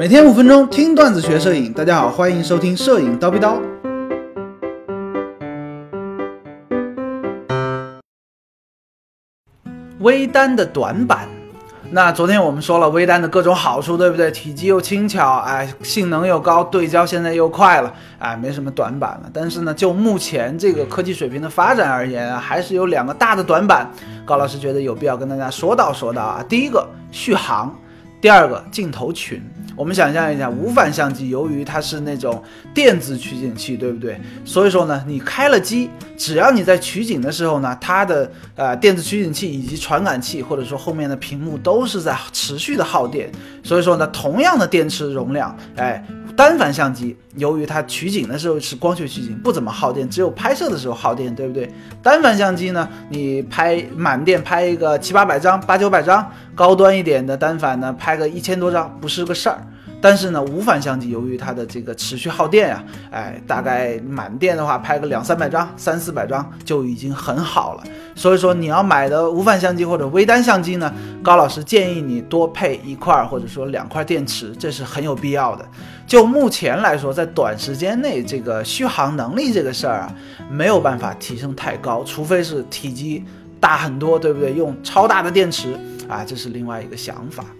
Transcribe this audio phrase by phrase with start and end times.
[0.00, 3.60] 每天五分钟听段子学摄影，大家好，欢迎收听摄影叨逼叨。
[9.98, 11.28] 微单的短板，
[11.90, 14.30] 那昨天我们说了微单的各种好处，对不对？
[14.30, 19.30] 体积又轻巧，哎，性能又高，对焦现在又快了，哎，没什么短板了。
[19.34, 23.86] 但是呢，就目前这个科技水平的发展而言啊，还是有两个大的短板。
[24.24, 26.42] 高老师觉得有必要跟大家说道说道啊。
[26.48, 27.76] 第一个，续航。
[28.20, 29.42] 第二个镜头群，
[29.74, 32.42] 我们想象一下，无反相机由于它是那种
[32.74, 34.20] 电子取景器，对不对？
[34.44, 35.88] 所以说呢，你开了机，
[36.18, 43.30] 只要你在取景的时候呢，它的呃电子取景器以及传感器或者说后面的屏幕都是在持续的耗电。
[43.62, 46.04] 所以说呢，同样的电池容量，哎。
[46.36, 51.70] 单反相机由于它取景的时候是光学取景，不怎么耗电，只有拍摄的时候耗电，对不对？
[52.02, 56.26] 单反相机呢，你拍满电拍一个七八百张、八九百张，
[56.60, 59.66] 高端一点的单反呢，拍个一千多张不是个事儿。
[59.98, 67.84] 但是呢，无反相机由于它的这个持续耗电呀，哎，大概满电的话拍个两三百张、三四百张就已经很好了。
[68.14, 75.66] 所以说你要买的无反相机或者微单相机呢，高老师建议你多配一块或者说两块电池，这是很有必要的。
[76.06, 80.14] 就目前来说，在短时间内这个续航能力这个事儿啊，
[80.50, 83.24] 没有办法提升太高，除非是体积
[83.58, 84.52] 大很多，对不对？
[84.52, 85.74] 用超大的电池
[86.10, 87.54] 啊，这是另外一个想法。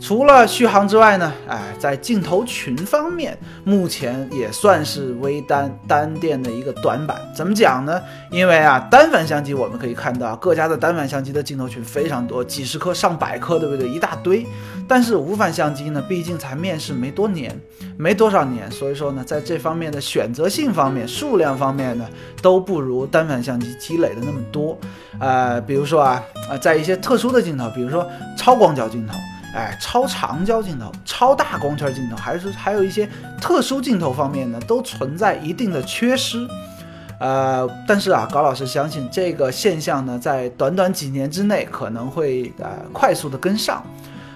[0.00, 7.20] 除了续航之外呢，哎，在镜头群方面，目前也算是微单单电的一个短板。
[7.36, 8.00] 怎么讲呢？
[8.30, 13.86] 因为啊，单反相机我们可以看到各家的单反相机的镜头群非常多，几十颗、上百颗，对不对？
[13.86, 14.46] 一大堆。
[14.88, 17.54] 但是无反相机呢，毕竟才面世没多年，
[17.98, 22.08] 没多少年，所以说呢，在这方面的选择性方面、数量方面呢，
[22.40, 24.76] 都不如单反相机积累的那么多。
[25.18, 28.04] 呃，比如说啊，呃，在一些特殊的镜头，比如说
[28.36, 29.14] 超广角镜头。
[29.54, 33.08] 哎，超长焦镜头、超大光圈镜头，还是还有一些
[33.40, 36.46] 特殊镜头方面呢，都存在一定的缺失。
[37.18, 43.84] 呃，但是啊，高老师相信这个现象呢，在短短几年之内可能会呃快速的跟上。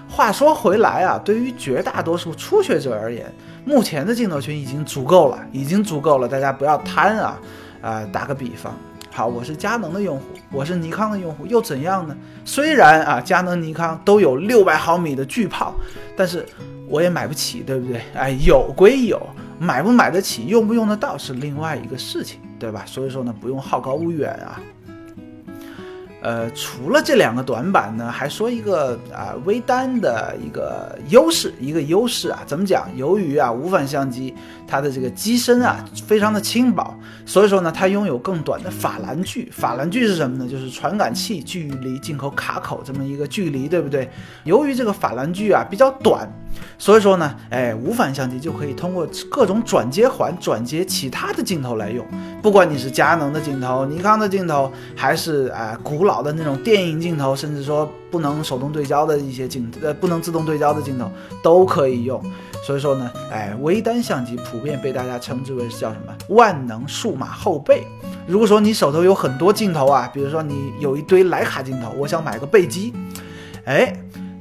[0.07, 3.25] 话说回来啊，对于绝大多数初学者而言，
[3.65, 7.37] 目前的镜头群已经足够了，已经足够了，大家不要贪啊。
[7.81, 8.73] 呃，打个比方。
[9.15, 12.13] 好，我是佳能的用户，我是尼康的用户，又怎样呢？
[12.43, 15.73] 虽然啊，佳能、尼康都有六百毫米的巨炮，
[16.17, 16.45] 但是
[16.85, 18.01] 我也买不起，对不对？
[18.13, 19.17] 哎，有归有，
[19.57, 22.83] 买不买得起，用不用得到是另外一个事情，对吧？
[22.85, 24.59] 所以说呢，不用好高骛远啊。
[26.25, 32.87] 呃，除了这两个短板呢，还说一个啊微单的一个优势，一个优势啊，怎么讲？
[32.95, 34.33] 由于啊无反相机
[34.67, 36.97] 它的这个机身啊非常的轻薄，
[37.27, 39.51] 所以说呢它拥有更短的法兰距。
[39.51, 40.49] 法兰距是什么呢？
[40.49, 44.09] 就是传感器距离镜头卡口这么一个距离，对不对？
[44.45, 46.27] 由于这个法兰距啊比较短。
[46.77, 52.05] 所以说呢，哎，无反相机就可以通过各种转接环转接其他的镜头来用。
[52.41, 61.11] 不管你是佳能的镜头、尼康的镜头，还是哎古老好的那种电影镜头，甚至说不能手动对焦的一些镜，呃，不能自动对焦的镜头
[61.43, 62.23] 都可以用。
[62.65, 67.85] 所以说呢，哎，微单相机普遍被大家称之为是叫什么万能数码后背。
[68.25, 72.93] 如果说你手头有很多镜头啊，比如说你有一堆徕卡镜头，我想买个背机，
[73.65, 73.93] 哎，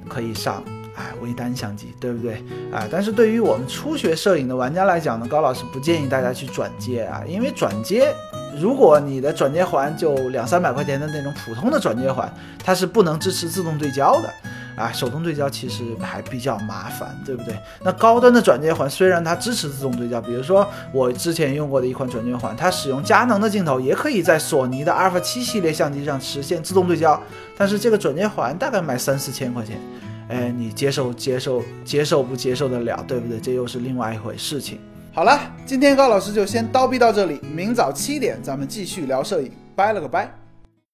[0.08, 0.62] 可以上。
[0.96, 2.34] 哎，微单相机，对不对
[2.72, 2.86] 啊？
[2.88, 8.14] 但是对于我们初学摄影的玩家来讲呢，高老师不建议大家去转接啊，因为转接，
[8.58, 12.32] 如果你的转接环就两三百块钱的那种普通的转接环，
[12.62, 14.30] 它是不能支持自动对焦的
[14.76, 17.54] 啊，手动对焦其实还比较麻烦，对不对？
[17.82, 27.20] 那高端的转接环虽然它支持自动对焦，比如说我之前用过的一款转接环，它使用佳能的镜头，也可以在索尼的阿尔法七系列相机上实现自动对焦，
[27.56, 29.78] 但是这个转接环大概卖三四千块钱。
[30.26, 33.38] 哎，你接受接受接受不接受得了，对不对？
[33.38, 34.78] 这又是另外一回事情。
[35.14, 40.28] 好了，今天高老师就先叨逼到这里，明早七点咱们继续聊摄影，拜了个拜。